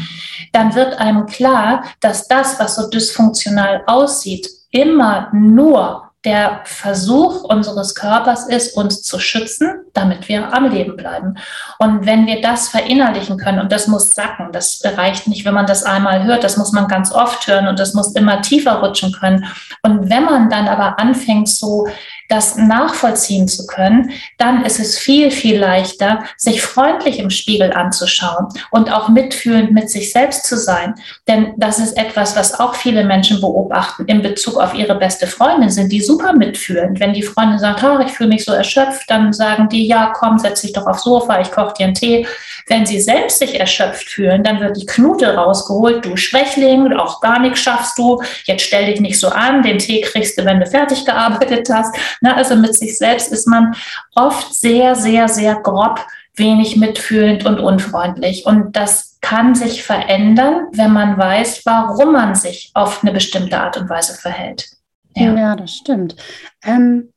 dann 0.53 0.75
wird 0.75 0.97
einem 0.97 1.25
klar, 1.25 1.83
dass 1.99 2.29
das, 2.29 2.57
was 2.57 2.75
so 2.75 2.89
dysfunktional 2.89 3.83
aussieht, 3.85 4.47
immer 4.71 5.27
nur 5.33 6.10
der 6.23 6.61
Versuch 6.65 7.43
unseres 7.43 7.95
Körpers 7.95 8.47
ist, 8.47 8.77
uns 8.77 9.01
zu 9.01 9.17
schützen, 9.17 9.81
damit 9.93 10.29
wir 10.29 10.53
am 10.53 10.69
Leben 10.69 10.95
bleiben. 10.95 11.35
Und 11.79 12.05
wenn 12.05 12.27
wir 12.27 12.41
das 12.41 12.69
verinnerlichen 12.69 13.37
können, 13.37 13.59
und 13.59 13.71
das 13.71 13.87
muss 13.87 14.11
sacken, 14.11 14.51
das 14.51 14.81
reicht 14.83 15.27
nicht, 15.27 15.45
wenn 15.45 15.55
man 15.55 15.65
das 15.65 15.83
einmal 15.83 16.23
hört, 16.23 16.43
das 16.43 16.57
muss 16.57 16.73
man 16.73 16.87
ganz 16.87 17.11
oft 17.11 17.47
hören 17.47 17.67
und 17.67 17.79
das 17.79 17.95
muss 17.95 18.13
immer 18.13 18.41
tiefer 18.41 18.81
rutschen 18.81 19.11
können. 19.13 19.45
Und 19.81 20.11
wenn 20.11 20.23
man 20.23 20.49
dann 20.49 20.67
aber 20.67 20.99
anfängt, 20.99 21.49
so 21.49 21.87
das 22.31 22.55
nachvollziehen 22.55 23.47
zu 23.47 23.67
können, 23.67 24.11
dann 24.37 24.63
ist 24.63 24.79
es 24.79 24.97
viel, 24.97 25.31
viel 25.31 25.59
leichter, 25.59 26.23
sich 26.37 26.61
freundlich 26.61 27.19
im 27.19 27.29
Spiegel 27.29 27.73
anzuschauen 27.73 28.47
und 28.71 28.91
auch 28.91 29.09
mitfühlend 29.09 29.71
mit 29.71 29.89
sich 29.89 30.11
selbst 30.11 30.45
zu 30.45 30.57
sein. 30.57 30.95
Denn 31.27 31.53
das 31.57 31.79
ist 31.79 31.97
etwas, 31.97 32.35
was 32.35 32.59
auch 32.59 32.75
viele 32.75 33.03
Menschen 33.03 33.41
beobachten 33.41 34.05
in 34.05 34.21
Bezug 34.21 34.57
auf 34.57 34.73
ihre 34.73 34.95
beste 34.95 35.27
Freundin, 35.27 35.69
sind 35.69 35.91
die 35.91 36.01
super 36.01 36.33
mitfühlend. 36.33 36.99
Wenn 36.99 37.13
die 37.13 37.23
Freundin 37.23 37.59
sagt, 37.59 37.83
oh, 37.83 37.99
ich 37.99 38.11
fühle 38.11 38.29
mich 38.29 38.45
so 38.45 38.53
erschöpft, 38.53 39.09
dann 39.09 39.33
sagen 39.33 39.67
die, 39.69 39.87
ja, 39.87 40.13
komm, 40.15 40.39
setz 40.39 40.61
dich 40.61 40.73
doch 40.73 40.87
aufs 40.87 41.03
Sofa, 41.03 41.41
ich 41.41 41.51
koche 41.51 41.73
dir 41.77 41.85
einen 41.85 41.95
Tee. 41.95 42.27
Wenn 42.67 42.85
sie 42.85 43.01
selbst 43.01 43.39
sich 43.39 43.59
erschöpft 43.59 44.09
fühlen, 44.09 44.43
dann 44.43 44.61
wird 44.61 44.77
die 44.77 44.85
Knute 44.85 45.35
rausgeholt, 45.35 46.05
du 46.05 46.15
Schwächling, 46.15 46.93
auch 46.93 47.19
gar 47.19 47.39
nichts 47.39 47.59
schaffst 47.59 47.97
du, 47.97 48.21
jetzt 48.45 48.63
stell 48.63 48.85
dich 48.85 49.01
nicht 49.01 49.19
so 49.19 49.29
an, 49.29 49.63
den 49.63 49.79
Tee 49.79 50.01
kriegst 50.01 50.37
du, 50.37 50.45
wenn 50.45 50.59
du 50.59 50.65
fertig 50.65 51.05
gearbeitet 51.05 51.67
hast. 51.71 51.95
Na, 52.21 52.35
also 52.35 52.55
mit 52.55 52.75
sich 52.75 52.97
selbst 52.97 53.31
ist 53.31 53.47
man 53.47 53.75
oft 54.15 54.53
sehr, 54.53 54.95
sehr, 54.95 55.27
sehr 55.27 55.55
grob, 55.55 55.99
wenig 56.35 56.77
mitfühlend 56.77 57.45
und 57.45 57.59
unfreundlich. 57.59 58.45
Und 58.45 58.75
das 58.75 59.17
kann 59.21 59.55
sich 59.55 59.83
verändern, 59.83 60.67
wenn 60.71 60.93
man 60.93 61.17
weiß, 61.17 61.65
warum 61.65 62.13
man 62.13 62.35
sich 62.35 62.71
auf 62.73 63.03
eine 63.03 63.11
bestimmte 63.11 63.59
Art 63.59 63.77
und 63.77 63.89
Weise 63.89 64.13
verhält. 64.13 64.69
Ja, 65.15 65.35
ja 65.35 65.55
das 65.55 65.73
stimmt. 65.73 66.15
Ähm, 66.63 67.11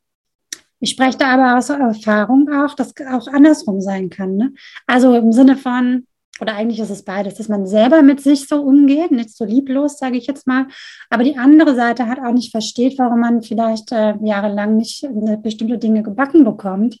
ich 0.79 0.91
spreche 0.91 1.17
da 1.17 1.33
aber 1.33 1.57
aus 1.57 1.69
Erfahrung 1.69 2.49
auch, 2.53 2.75
dass 2.75 2.93
auch 3.11 3.27
andersrum 3.27 3.81
sein 3.81 4.09
kann. 4.09 4.35
Ne? 4.35 4.53
Also 4.85 5.15
im 5.15 5.31
Sinne 5.31 5.55
von, 5.55 6.05
oder 6.41 6.55
eigentlich 6.55 6.79
ist 6.79 6.89
es 6.89 7.03
beides, 7.03 7.35
dass 7.35 7.47
man 7.47 7.65
selber 7.65 8.01
mit 8.01 8.21
sich 8.21 8.47
so 8.47 8.61
umgeht, 8.61 9.11
nicht 9.11 9.35
so 9.35 9.45
lieblos, 9.45 9.97
sage 9.97 10.17
ich 10.17 10.27
jetzt 10.27 10.47
mal, 10.47 10.67
aber 11.09 11.23
die 11.23 11.37
andere 11.37 11.75
Seite 11.75 12.07
hat 12.07 12.19
auch 12.19 12.33
nicht 12.33 12.51
versteht, 12.51 12.99
warum 12.99 13.21
man 13.21 13.41
vielleicht 13.41 13.91
äh, 13.91 14.15
jahrelang 14.21 14.75
nicht 14.77 15.03
äh, 15.03 15.37
bestimmte 15.37 15.77
Dinge 15.77 16.03
gebacken 16.03 16.43
bekommt, 16.43 16.99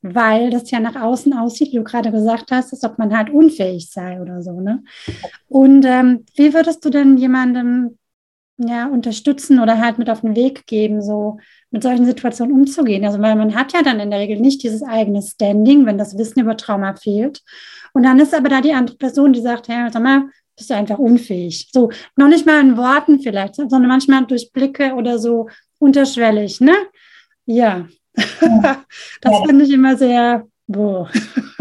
weil 0.00 0.50
das 0.50 0.70
ja 0.70 0.78
nach 0.78 0.94
außen 0.94 1.32
aussieht, 1.32 1.72
wie 1.72 1.78
du 1.78 1.84
gerade 1.84 2.12
gesagt 2.12 2.52
hast, 2.52 2.72
als 2.72 2.84
ob 2.84 2.98
man 2.98 3.16
halt 3.16 3.30
unfähig 3.30 3.90
sei 3.90 4.20
oder 4.20 4.42
so. 4.42 4.60
Ne? 4.60 4.84
Und 5.48 5.84
ähm, 5.84 6.24
wie 6.36 6.54
würdest 6.54 6.84
du 6.84 6.90
denn 6.90 7.16
jemandem 7.16 7.97
ja, 8.58 8.86
unterstützen 8.88 9.60
oder 9.60 9.80
halt 9.80 9.98
mit 9.98 10.10
auf 10.10 10.22
den 10.22 10.34
Weg 10.34 10.66
geben, 10.66 11.00
so 11.00 11.38
mit 11.70 11.82
solchen 11.82 12.04
Situationen 12.04 12.52
umzugehen? 12.52 13.04
Also, 13.04 13.20
weil 13.20 13.36
man 13.36 13.54
hat 13.54 13.72
ja 13.72 13.82
dann 13.82 14.00
in 14.00 14.10
der 14.10 14.20
Regel 14.20 14.40
nicht 14.40 14.62
dieses 14.62 14.82
eigene 14.82 15.22
Standing, 15.22 15.86
wenn 15.86 15.98
das 15.98 16.18
Wissen 16.18 16.40
über 16.40 16.56
Trauma 16.56 16.94
fehlt. 16.96 17.42
Und 17.92 18.02
dann 18.02 18.18
ist 18.18 18.34
aber 18.34 18.48
da 18.48 18.60
die 18.60 18.74
andere 18.74 18.96
Person, 18.96 19.32
die 19.32 19.40
sagt, 19.40 19.68
hey, 19.68 19.88
sag 19.90 20.02
mal, 20.02 20.24
bist 20.56 20.70
du 20.70 20.74
einfach 20.74 20.98
unfähig. 20.98 21.68
So, 21.72 21.90
noch 22.16 22.28
nicht 22.28 22.46
mal 22.46 22.60
in 22.60 22.76
Worten 22.76 23.20
vielleicht, 23.20 23.54
sondern 23.54 23.86
manchmal 23.86 24.26
durch 24.26 24.52
Blicke 24.52 24.94
oder 24.94 25.18
so 25.18 25.48
unterschwellig, 25.78 26.60
ne? 26.60 26.74
Ja. 27.46 27.86
ja. 28.40 28.84
das 29.22 29.32
ja. 29.32 29.44
finde 29.46 29.64
ich 29.64 29.70
immer 29.70 29.96
sehr 29.96 30.44
Boah. 30.70 31.08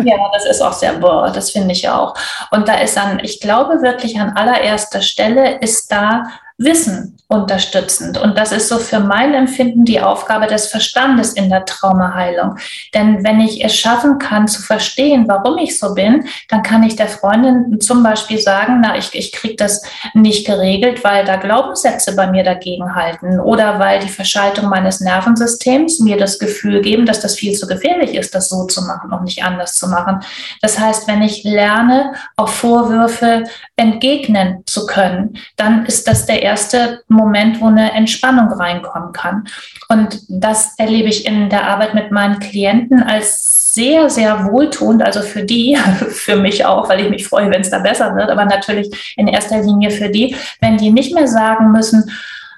Ja, 0.04 0.30
das 0.34 0.46
ist 0.46 0.62
auch 0.62 0.74
sehr 0.74 0.96
boah, 0.96 1.32
das 1.32 1.52
finde 1.52 1.72
ich 1.72 1.88
auch. 1.88 2.14
Und 2.52 2.68
da 2.68 2.78
ist 2.80 2.98
dann, 2.98 3.20
ich 3.24 3.40
glaube 3.40 3.82
wirklich 3.82 4.20
an 4.20 4.36
allererster 4.36 5.02
Stelle 5.02 5.60
ist 5.62 5.90
da 5.90 6.24
Wissen 6.58 7.18
unterstützend. 7.30 8.18
Und 8.18 8.38
das 8.38 8.54
ist 8.54 8.70
so 8.70 8.78
für 8.78 9.02
mein 9.02 9.34
Empfinden 9.34 9.84
die 9.84 10.00
Aufgabe 10.00 10.48
des 10.48 10.68
Verstandes 10.68 11.34
in 11.34 11.50
der 11.50 11.66
Traumaheilung. 11.66 12.56
Denn 12.94 13.24
wenn 13.26 13.42
ich 13.42 13.64
es 13.64 13.76
schaffen 13.76 14.18
kann 14.18 14.48
zu 14.48 14.62
verstehen, 14.62 15.26
warum 15.28 15.58
ich 15.58 15.78
so 15.78 15.94
bin, 15.94 16.26
dann 16.48 16.64
kann 16.64 16.84
ich 16.84 16.96
der 16.96 17.10
Freundin 17.10 17.82
zum 17.82 18.02
Beispiel 18.02 18.40
sagen, 18.40 18.80
na, 18.82 18.98
ich, 18.98 19.14
ich 19.14 19.34
kriege 19.34 19.58
das 19.58 19.84
nicht 20.14 20.48
geregelt, 20.48 21.04
weil 21.04 21.26
da 21.26 21.36
Glaubenssätze 21.36 22.16
bei 22.16 22.28
mir 22.28 22.44
dagegen 22.44 22.96
halten 22.96 23.42
oder 23.42 23.78
weil 23.78 24.00
die 24.00 24.10
Verschaltung 24.10 24.70
meines 24.70 25.02
Nervensystems 25.02 26.00
mir 26.00 26.16
das 26.16 26.40
Gefühl 26.40 26.82
geben, 26.82 27.06
dass 27.06 27.20
das 27.20 27.36
viel 27.36 27.54
zu 27.54 27.68
gefährlich 27.68 28.16
ist, 28.16 28.34
das 28.34 28.48
so 28.48 28.66
zu 28.68 28.84
machen 28.84 29.12
und 29.12 29.26
nicht 29.26 29.44
anders 29.44 29.76
zu 29.76 29.90
machen. 29.90 30.22
Das 30.62 30.80
heißt, 30.80 31.10
wenn 31.10 31.22
ich 31.22 31.44
lerne, 31.44 32.14
auf 32.38 32.54
Vorwürfe 32.54 33.44
entgegnen 33.76 34.64
zu 34.66 34.86
können, 34.86 35.38
dann 35.58 35.86
ist 35.86 36.08
das 36.08 36.26
der 36.26 36.47
erste 36.48 37.04
Moment, 37.08 37.62
wo 37.62 37.68
eine 37.68 37.92
Entspannung 37.94 38.48
reinkommen 38.48 39.14
kann. 39.14 39.48
Und 39.90 40.22
das 40.28 40.74
erlebe 40.78 41.10
ich 41.10 41.26
in 41.26 41.50
der 41.50 41.68
Arbeit 41.68 41.94
mit 41.94 42.12
meinen 42.12 42.40
Klienten 42.40 43.04
als 43.04 43.74
sehr, 43.74 44.10
sehr 44.10 44.46
wohltuend, 44.46 45.04
also 45.04 45.22
für 45.22 45.44
die, 45.44 45.78
für 46.10 46.36
mich 46.36 46.66
auch, 46.66 46.90
weil 46.90 47.02
ich 47.02 47.10
mich 47.10 47.28
freue, 47.28 47.52
wenn 47.52 47.62
es 47.62 47.70
da 47.70 47.80
besser 47.80 48.16
wird, 48.16 48.30
aber 48.30 48.46
natürlich 48.46 49.14
in 49.18 49.28
erster 49.28 49.62
Linie 49.62 49.92
für 49.92 50.10
die, 50.10 50.36
wenn 50.62 50.78
die 50.78 50.90
nicht 50.90 51.14
mehr 51.14 51.28
sagen 51.28 51.72
müssen, 51.72 52.10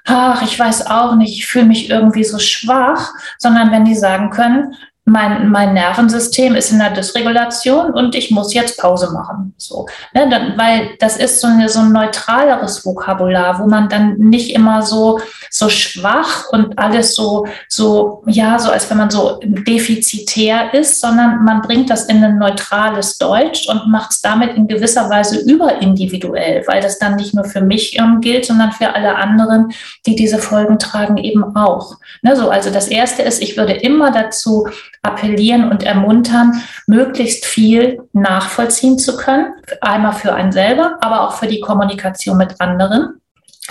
ach, 0.06 0.42
ich 0.42 0.58
weiß 0.58 0.86
auch 0.86 1.16
nicht, 1.16 1.36
ich 1.36 1.46
fühle 1.46 1.66
mich 1.66 1.90
irgendwie 1.90 2.24
so 2.24 2.38
schwach, 2.38 3.12
sondern 3.38 3.70
wenn 3.70 3.84
die 3.84 3.94
sagen 3.94 4.30
können, 4.30 4.74
mein, 5.10 5.50
mein 5.50 5.74
Nervensystem 5.74 6.54
ist 6.54 6.70
in 6.70 6.78
der 6.78 6.90
Dysregulation 6.90 7.90
und 7.90 8.14
ich 8.14 8.30
muss 8.30 8.54
jetzt 8.54 8.78
Pause 8.78 9.12
machen. 9.12 9.52
So, 9.56 9.86
ne, 10.14 10.28
dann, 10.30 10.56
weil 10.56 10.90
das 11.00 11.16
ist 11.16 11.40
so, 11.40 11.48
eine, 11.48 11.68
so 11.68 11.80
ein 11.80 11.90
neutraleres 11.90 12.86
Vokabular, 12.86 13.58
wo 13.58 13.66
man 13.66 13.88
dann 13.88 14.16
nicht 14.18 14.54
immer 14.54 14.82
so, 14.82 15.18
so 15.50 15.68
schwach 15.68 16.48
und 16.52 16.78
alles 16.78 17.16
so, 17.16 17.46
so, 17.68 18.22
ja, 18.26 18.58
so 18.60 18.70
als 18.70 18.88
wenn 18.88 18.98
man 18.98 19.10
so 19.10 19.40
defizitär 19.42 20.72
ist, 20.74 21.00
sondern 21.00 21.44
man 21.44 21.60
bringt 21.62 21.90
das 21.90 22.04
in 22.04 22.22
ein 22.22 22.38
neutrales 22.38 23.18
Deutsch 23.18 23.68
und 23.68 23.88
macht 23.88 24.12
es 24.12 24.20
damit 24.20 24.54
in 24.54 24.68
gewisser 24.68 25.10
Weise 25.10 25.40
überindividuell, 25.40 26.62
weil 26.68 26.80
das 26.80 27.00
dann 27.00 27.16
nicht 27.16 27.34
nur 27.34 27.44
für 27.44 27.62
mich 27.62 27.98
ähm, 27.98 28.20
gilt, 28.20 28.46
sondern 28.46 28.70
für 28.70 28.94
alle 28.94 29.16
anderen, 29.16 29.72
die 30.06 30.14
diese 30.14 30.38
Folgen 30.38 30.78
tragen, 30.78 31.16
eben 31.16 31.56
auch. 31.56 31.96
Ne, 32.22 32.36
so, 32.36 32.48
also 32.48 32.70
das 32.70 32.86
erste 32.86 33.22
ist, 33.22 33.42
ich 33.42 33.56
würde 33.56 33.72
immer 33.72 34.12
dazu 34.12 34.68
appellieren 35.02 35.70
und 35.70 35.82
ermuntern, 35.82 36.62
möglichst 36.86 37.46
viel 37.46 38.02
nachvollziehen 38.12 38.98
zu 38.98 39.16
können. 39.16 39.54
Einmal 39.80 40.12
für 40.12 40.34
einen 40.34 40.52
selber, 40.52 40.98
aber 41.00 41.22
auch 41.22 41.34
für 41.34 41.46
die 41.46 41.60
Kommunikation 41.60 42.36
mit 42.36 42.60
anderen. 42.60 43.20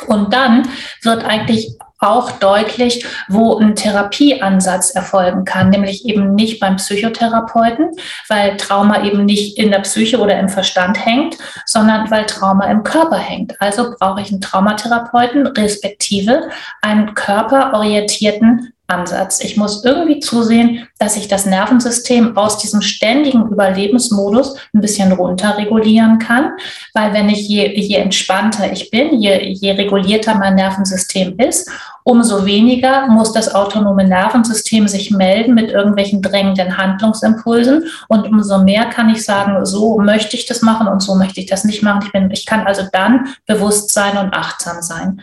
Und 0.08 0.34
dann 0.34 0.68
wird 1.04 1.26
eigentlich 1.26 1.78
auch 2.00 2.32
deutlich, 2.32 3.06
wo 3.28 3.58
ein 3.58 3.76
Therapieansatz 3.76 4.92
erfolgen 4.92 5.44
kann, 5.44 5.70
nämlich 5.70 6.06
eben 6.06 6.34
nicht 6.34 6.62
beim 6.62 6.78
Psychotherapeuten, 6.78 7.90
weil 8.30 8.56
Trauma 8.56 9.04
eben 9.04 9.26
nicht 9.26 9.58
in 9.58 9.72
der 9.72 9.80
Psyche 9.80 10.20
oder 10.20 10.40
im 10.40 10.48
Verstand 10.48 11.06
hängt, 11.06 11.38
sondern 11.66 12.10
weil 12.10 12.26
Trauma 12.26 12.68
im 12.68 12.84
Körper 12.84 13.18
hängt. 13.18 13.60
Also 13.60 13.96
brauche 14.00 14.22
ich 14.22 14.32
einen 14.32 14.40
Traumatherapeuten, 14.40 15.46
respektive 15.48 16.50
einen 16.82 17.14
körperorientierten 17.16 18.74
Ansatz. 18.90 19.40
Ich 19.42 19.56
muss 19.56 19.84
irgendwie 19.84 20.20
zusehen, 20.20 20.88
dass 20.98 21.16
ich 21.16 21.28
das 21.28 21.46
Nervensystem 21.46 22.36
aus 22.36 22.58
diesem 22.58 22.82
ständigen 22.82 23.48
Überlebensmodus 23.48 24.56
ein 24.74 24.82
bisschen 24.82 25.12
runterregulieren 25.12 26.20
kann, 26.20 26.52
weil 26.94 27.14
wenn 27.14 27.30
ich 27.30 27.48
je, 27.48 27.74
je 27.80 27.98
entspannter 27.98 28.72
ich 28.72 28.90
bin, 28.90 29.20
je, 29.22 29.54
je 29.54 29.72
regulierter 29.72 30.36
mein 30.36 30.56
Nervensystem 30.56 31.38
ist, 31.38 31.70
umso 32.04 32.46
weniger 32.46 33.08
muss 33.08 33.32
das 33.32 33.54
autonome 33.54 34.04
Nervensystem 34.04 34.88
sich 34.88 35.12
melden 35.12 35.54
mit 35.54 35.72
irgendwelchen 35.72 36.22
drängenden 36.22 36.78
Handlungsimpulsen 36.78 37.86
und 38.08 38.28
umso 38.28 38.58
mehr 38.60 38.86
kann 38.86 39.10
ich 39.10 39.24
sagen, 39.24 39.66
so 39.66 40.00
möchte 40.00 40.36
ich 40.36 40.48
das 40.48 40.62
machen 40.62 40.88
und 40.88 41.02
so 41.02 41.16
möchte 41.16 41.40
ich 41.40 41.46
das 41.46 41.64
nicht 41.64 41.84
machen. 41.84 42.02
Ich, 42.06 42.12
bin, 42.12 42.32
ich 42.32 42.46
kann 42.46 42.66
also 42.66 42.84
dann 42.92 43.28
bewusst 43.46 43.92
sein 43.92 44.18
und 44.18 44.34
achtsam 44.34 44.82
sein. 44.82 45.22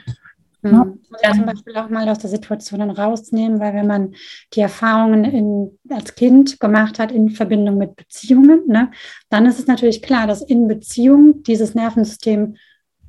Mhm. 0.62 1.00
Ja, 1.22 1.32
zum 1.32 1.46
Beispiel 1.46 1.76
auch 1.76 1.88
mal 1.88 2.08
aus 2.08 2.18
der 2.18 2.30
Situation 2.30 2.90
rausnehmen, 2.90 3.60
weil 3.60 3.75
wenn 3.75 3.86
man 3.86 4.14
die 4.54 4.60
Erfahrungen 4.60 5.25
in, 5.25 5.78
als 5.90 6.14
Kind 6.14 6.58
gemacht 6.60 6.98
hat 6.98 7.12
in 7.12 7.30
Verbindung 7.30 7.78
mit 7.78 7.96
Beziehungen, 7.96 8.66
ne, 8.66 8.90
dann 9.28 9.46
ist 9.46 9.58
es 9.58 9.66
natürlich 9.66 10.02
klar, 10.02 10.26
dass 10.26 10.42
in 10.42 10.68
Beziehung 10.68 11.42
dieses 11.42 11.75
Nervensystem 11.75 12.56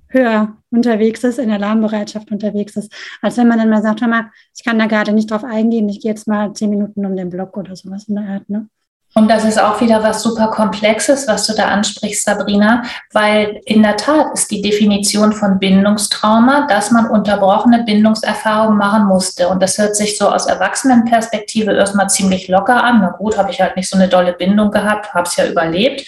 höher 0.09 0.57
unterwegs 0.69 1.23
ist, 1.23 1.37
in 1.39 1.51
Alarmbereitschaft 1.51 2.31
unterwegs 2.31 2.77
ist, 2.77 2.93
als 3.21 3.37
wenn 3.37 3.47
man 3.47 3.59
dann 3.59 3.69
mal 3.69 3.81
sagt, 3.81 4.01
hör 4.01 4.07
mal, 4.07 4.31
ich 4.55 4.63
kann 4.63 4.79
da 4.79 4.85
gerade 4.85 5.11
nicht 5.11 5.29
drauf 5.29 5.43
eingehen, 5.43 5.89
ich 5.89 6.01
gehe 6.01 6.11
jetzt 6.11 6.27
mal 6.27 6.53
zehn 6.53 6.69
Minuten 6.69 7.05
um 7.05 7.15
den 7.15 7.29
Block 7.29 7.57
oder 7.57 7.75
sowas 7.75 8.07
in 8.07 8.15
der 8.15 8.25
Art. 8.25 8.49
Ne? 8.49 8.69
Und 9.17 9.29
das 9.29 9.45
ist 9.45 9.59
auch 9.59 9.81
wieder 9.81 10.03
was 10.03 10.21
super 10.21 10.49
Komplexes, 10.51 11.27
was 11.27 11.47
du 11.47 11.53
da 11.55 11.69
ansprichst, 11.69 12.23
Sabrina, 12.23 12.83
weil 13.13 13.61
in 13.65 13.81
der 13.81 13.97
Tat 13.97 14.27
ist 14.35 14.51
die 14.51 14.61
Definition 14.61 15.33
von 15.33 15.57
Bindungstrauma, 15.57 16.67
dass 16.67 16.91
man 16.91 17.09
unterbrochene 17.09 17.83
Bindungserfahrungen 17.83 18.77
machen 18.77 19.05
musste. 19.05 19.47
Und 19.47 19.59
das 19.59 19.79
hört 19.79 19.95
sich 19.95 20.19
so 20.19 20.29
aus 20.29 20.45
Erwachsenenperspektive 20.45 21.73
erstmal 21.73 22.11
ziemlich 22.11 22.47
locker 22.47 22.83
an. 22.83 22.99
Na 23.01 23.09
gut, 23.09 23.39
habe 23.39 23.49
ich 23.49 23.59
halt 23.59 23.75
nicht 23.75 23.89
so 23.89 23.97
eine 23.97 24.07
dolle 24.07 24.33
Bindung 24.33 24.69
gehabt, 24.69 25.11
habe 25.15 25.27
es 25.27 25.35
ja 25.35 25.47
überlebt. 25.47 26.05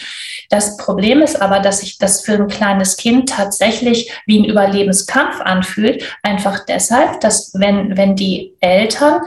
Das 0.51 0.77
Problem 0.77 1.23
ist 1.23 1.41
aber, 1.41 1.61
dass 1.61 1.79
sich 1.79 1.97
das 1.97 2.21
für 2.21 2.33
ein 2.33 2.47
kleines 2.47 2.95
Kind 2.95 3.27
tatsächlich 3.27 4.11
wie 4.27 4.39
ein 4.39 4.45
Überlebenskampf 4.45 5.41
anfühlt. 5.41 6.03
Einfach 6.21 6.59
deshalb, 6.63 7.21
dass 7.21 7.55
wenn, 7.55 7.97
wenn 7.97 8.15
die 8.15 8.53
Eltern 8.59 9.21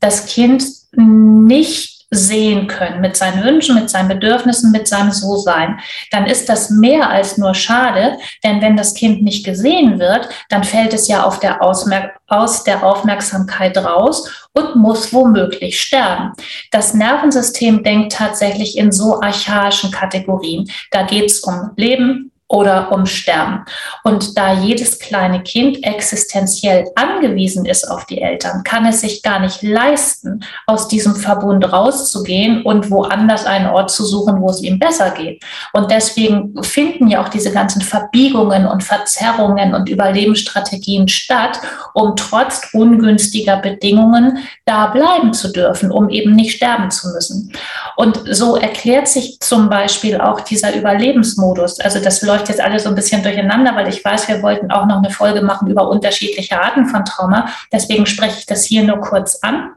das 0.00 0.24
Kind 0.24 0.64
nicht 0.92 1.95
sehen 2.10 2.68
können 2.68 3.00
mit 3.00 3.16
seinen 3.16 3.42
Wünschen, 3.42 3.74
mit 3.74 3.90
seinen 3.90 4.08
Bedürfnissen, 4.08 4.70
mit 4.70 4.86
seinem 4.86 5.10
So-Sein, 5.10 5.80
dann 6.12 6.26
ist 6.26 6.48
das 6.48 6.70
mehr 6.70 7.10
als 7.10 7.36
nur 7.36 7.54
schade, 7.54 8.16
denn 8.44 8.60
wenn 8.60 8.76
das 8.76 8.94
Kind 8.94 9.22
nicht 9.22 9.44
gesehen 9.44 9.98
wird, 9.98 10.28
dann 10.48 10.62
fällt 10.62 10.94
es 10.94 11.08
ja 11.08 11.24
auf 11.24 11.40
der 11.40 11.62
aus 11.62 12.64
der 12.64 12.84
Aufmerksamkeit 12.84 13.76
raus 13.78 14.48
und 14.52 14.76
muss 14.76 15.12
womöglich 15.12 15.80
sterben. 15.80 16.32
Das 16.70 16.94
Nervensystem 16.94 17.82
denkt 17.82 18.12
tatsächlich 18.12 18.78
in 18.78 18.92
so 18.92 19.20
archaischen 19.20 19.90
Kategorien. 19.90 20.70
Da 20.90 21.02
geht 21.02 21.26
es 21.26 21.40
um 21.40 21.72
Leben, 21.76 22.30
oder 22.48 22.92
um 22.92 23.06
Sterben. 23.06 23.64
Und 24.04 24.38
da 24.38 24.52
jedes 24.52 24.98
kleine 25.00 25.42
Kind 25.42 25.82
existenziell 25.82 26.84
angewiesen 26.94 27.64
ist 27.64 27.90
auf 27.90 28.06
die 28.06 28.20
Eltern, 28.20 28.62
kann 28.62 28.86
es 28.86 29.00
sich 29.00 29.22
gar 29.22 29.40
nicht 29.40 29.62
leisten, 29.62 30.44
aus 30.66 30.86
diesem 30.86 31.16
Verbund 31.16 31.72
rauszugehen 31.72 32.62
und 32.62 32.90
woanders 32.90 33.46
einen 33.46 33.66
Ort 33.66 33.90
zu 33.90 34.04
suchen, 34.04 34.40
wo 34.40 34.50
es 34.50 34.62
ihm 34.62 34.78
besser 34.78 35.10
geht. 35.10 35.42
Und 35.72 35.90
deswegen 35.90 36.62
finden 36.62 37.08
ja 37.08 37.24
auch 37.24 37.28
diese 37.28 37.52
ganzen 37.52 37.82
Verbiegungen 37.82 38.66
und 38.66 38.84
Verzerrungen 38.84 39.74
und 39.74 39.88
Überlebensstrategien 39.88 41.08
statt, 41.08 41.60
um 41.94 42.14
trotz 42.14 42.68
ungünstiger 42.72 43.56
Bedingungen 43.56 44.38
da 44.64 44.86
bleiben 44.86 45.32
zu 45.32 45.50
dürfen, 45.50 45.90
um 45.90 46.08
eben 46.10 46.36
nicht 46.36 46.56
sterben 46.56 46.90
zu 46.90 47.08
müssen. 47.08 47.52
Und 47.96 48.20
so 48.30 48.56
erklärt 48.56 49.08
sich 49.08 49.40
zum 49.40 49.68
Beispiel 49.68 50.20
auch 50.20 50.40
dieser 50.40 50.74
Überlebensmodus. 50.74 51.80
Also 51.80 52.00
das 52.00 52.22
läuft 52.36 52.48
jetzt 52.48 52.60
alles 52.60 52.84
so 52.84 52.90
ein 52.90 52.94
bisschen 52.94 53.22
durcheinander, 53.22 53.74
weil 53.74 53.88
ich 53.88 54.04
weiß, 54.04 54.28
wir 54.28 54.42
wollten 54.42 54.70
auch 54.70 54.86
noch 54.86 54.98
eine 54.98 55.10
Folge 55.10 55.42
machen 55.42 55.68
über 55.68 55.88
unterschiedliche 55.88 56.60
Arten 56.60 56.86
von 56.86 57.04
Trauma. 57.04 57.48
Deswegen 57.72 58.06
spreche 58.06 58.38
ich 58.38 58.46
das 58.46 58.64
hier 58.64 58.82
nur 58.84 59.00
kurz 59.00 59.38
an. 59.42 59.70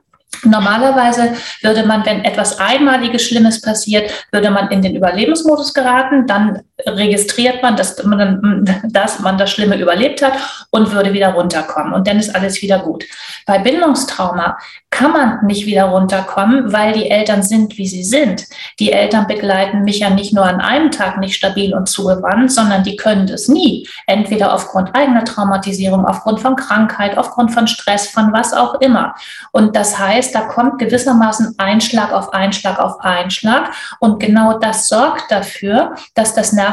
Normalerweise 0.44 1.34
würde 1.62 1.86
man, 1.86 2.06
wenn 2.06 2.24
etwas 2.24 2.60
Einmaliges 2.60 3.24
Schlimmes 3.24 3.62
passiert, 3.62 4.12
würde 4.32 4.52
man 4.52 4.70
in 4.70 4.82
den 4.82 4.96
Überlebensmodus 4.96 5.74
geraten. 5.74 6.28
Dann 6.28 6.62
registriert 6.86 7.62
man, 7.62 7.76
dass 7.76 8.04
man, 8.04 8.66
dass 8.84 9.20
man 9.20 9.38
das 9.38 9.52
Schlimme 9.52 9.78
überlebt 9.78 10.22
hat 10.22 10.34
und 10.72 10.92
würde 10.92 11.14
wieder 11.14 11.30
runterkommen. 11.30 11.94
Und 11.94 12.08
dann 12.08 12.20
ist 12.20 12.34
alles 12.36 12.62
wieder 12.62 12.80
gut. 12.80 13.06
Bei 13.46 13.60
Bindungstrauma 13.60 14.58
kann 14.92 15.12
man 15.12 15.46
nicht 15.46 15.66
wieder 15.66 15.86
runterkommen, 15.86 16.74
weil 16.74 16.94
die 16.94 17.10
Eltern 17.10 17.44
sind, 17.44 17.78
wie 17.78 17.88
sie 17.88 18.04
sind. 18.04 18.46
Die 18.80 18.92
Eltern 18.92 19.28
begleiten 19.28 19.84
mich 19.84 20.00
ja 20.00 20.10
nicht 20.10 20.34
nur 20.34 20.46
an 20.46 20.62
einem 20.62 20.92
Tag 20.92 21.20
nicht 21.20 21.36
stabil 21.36 21.74
und 21.74 21.88
zugewandt, 21.88 22.52
sondern 22.52 22.84
die 22.84 22.96
können 22.96 23.28
das 23.28 23.48
nie. 23.48 23.88
Entweder 24.08 24.54
aufgrund 24.54 24.96
eigener 24.96 25.24
Traumatisierung, 25.24 26.06
aufgrund 26.06 26.40
von 26.40 26.56
Krankheit, 26.56 27.18
aufgrund 27.18 27.54
von 27.54 27.68
Stress, 27.68 28.08
von 28.08 28.34
was 28.34 28.54
auch 28.54 28.82
immer. 28.82 29.16
Und 29.52 29.76
das 29.76 29.98
heißt, 29.98 30.34
da 30.34 30.42
kommt 30.42 30.80
gewissermaßen 30.80 31.56
Einschlag 31.58 32.12
auf 32.12 32.34
Einschlag 32.34 32.80
auf 32.80 33.00
Einschlag. 33.02 33.72
Und 34.00 34.20
genau 34.20 34.58
das 34.60 34.88
sorgt 34.88 35.32
dafür, 35.32 35.96
dass 36.16 36.34
das 36.34 36.52
Nervensystem 36.52 36.69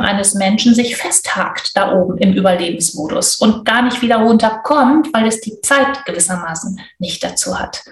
eines 0.00 0.34
Menschen 0.34 0.74
sich 0.74 0.96
festhakt 0.96 1.70
da 1.74 1.92
oben 1.92 2.18
im 2.18 2.32
Überlebensmodus 2.32 3.36
und 3.36 3.64
gar 3.64 3.82
nicht 3.82 4.02
wieder 4.02 4.16
runterkommt, 4.16 5.12
weil 5.12 5.26
es 5.26 5.40
die 5.40 5.60
Zeit 5.60 6.04
gewissermaßen 6.04 6.80
nicht 6.98 7.22
dazu 7.22 7.58
hat. 7.58 7.84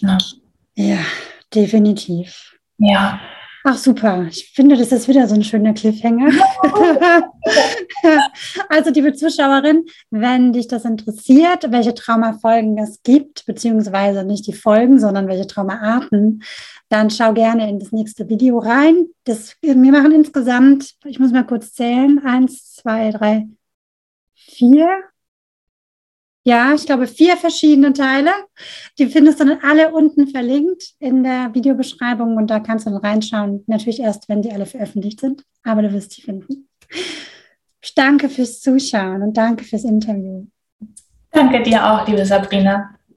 Ja, 0.00 0.18
ja 0.74 0.98
definitiv. 1.54 2.54
Ja. 2.78 3.20
Ach 3.66 3.78
super, 3.78 4.26
ich 4.28 4.52
finde, 4.54 4.76
das 4.76 4.92
ist 4.92 5.08
wieder 5.08 5.26
so 5.26 5.34
ein 5.34 5.42
schöner 5.42 5.72
Cliffhanger. 5.72 6.30
also, 8.68 8.90
liebe 8.90 9.14
Zuschauerin, 9.14 9.86
wenn 10.10 10.52
dich 10.52 10.68
das 10.68 10.84
interessiert, 10.84 11.72
welche 11.72 11.94
Traumafolgen 11.94 12.76
es 12.76 13.02
gibt, 13.02 13.46
beziehungsweise 13.46 14.22
nicht 14.22 14.46
die 14.46 14.52
Folgen, 14.52 14.98
sondern 14.98 15.28
welche 15.28 15.46
Traumaarten, 15.46 16.42
dann 16.90 17.08
schau 17.08 17.32
gerne 17.32 17.66
in 17.70 17.78
das 17.78 17.90
nächste 17.90 18.28
Video 18.28 18.58
rein. 18.58 19.06
Das, 19.24 19.56
wir 19.62 19.74
machen 19.76 20.12
insgesamt, 20.12 20.96
ich 21.06 21.18
muss 21.18 21.32
mal 21.32 21.46
kurz 21.46 21.72
zählen, 21.72 22.18
eins, 22.22 22.74
zwei, 22.74 23.12
drei, 23.12 23.48
vier, 24.34 24.90
ja, 26.44 26.74
ich 26.74 26.84
glaube, 26.84 27.06
vier 27.06 27.36
verschiedene 27.38 27.94
Teile. 27.94 28.30
Die 28.98 29.06
findest 29.06 29.40
du 29.40 29.46
dann 29.46 29.58
alle 29.62 29.92
unten 29.92 30.28
verlinkt 30.28 30.94
in 30.98 31.24
der 31.24 31.54
Videobeschreibung 31.54 32.36
und 32.36 32.48
da 32.48 32.60
kannst 32.60 32.86
du 32.86 32.90
dann 32.90 33.00
reinschauen. 33.00 33.64
Natürlich 33.66 34.00
erst, 34.00 34.28
wenn 34.28 34.42
die 34.42 34.52
alle 34.52 34.66
veröffentlicht 34.66 35.20
sind, 35.20 35.42
aber 35.62 35.82
du 35.82 35.92
wirst 35.92 36.16
die 36.16 36.22
finden. 36.22 36.68
Ich 37.80 37.94
danke 37.94 38.28
fürs 38.28 38.60
Zuschauen 38.60 39.22
und 39.22 39.36
danke 39.36 39.64
fürs 39.64 39.84
Interview. 39.84 40.46
Danke 41.30 41.62
dir 41.62 41.84
auch, 41.84 42.06
liebe 42.06 42.24
Sabrina. 42.24 42.93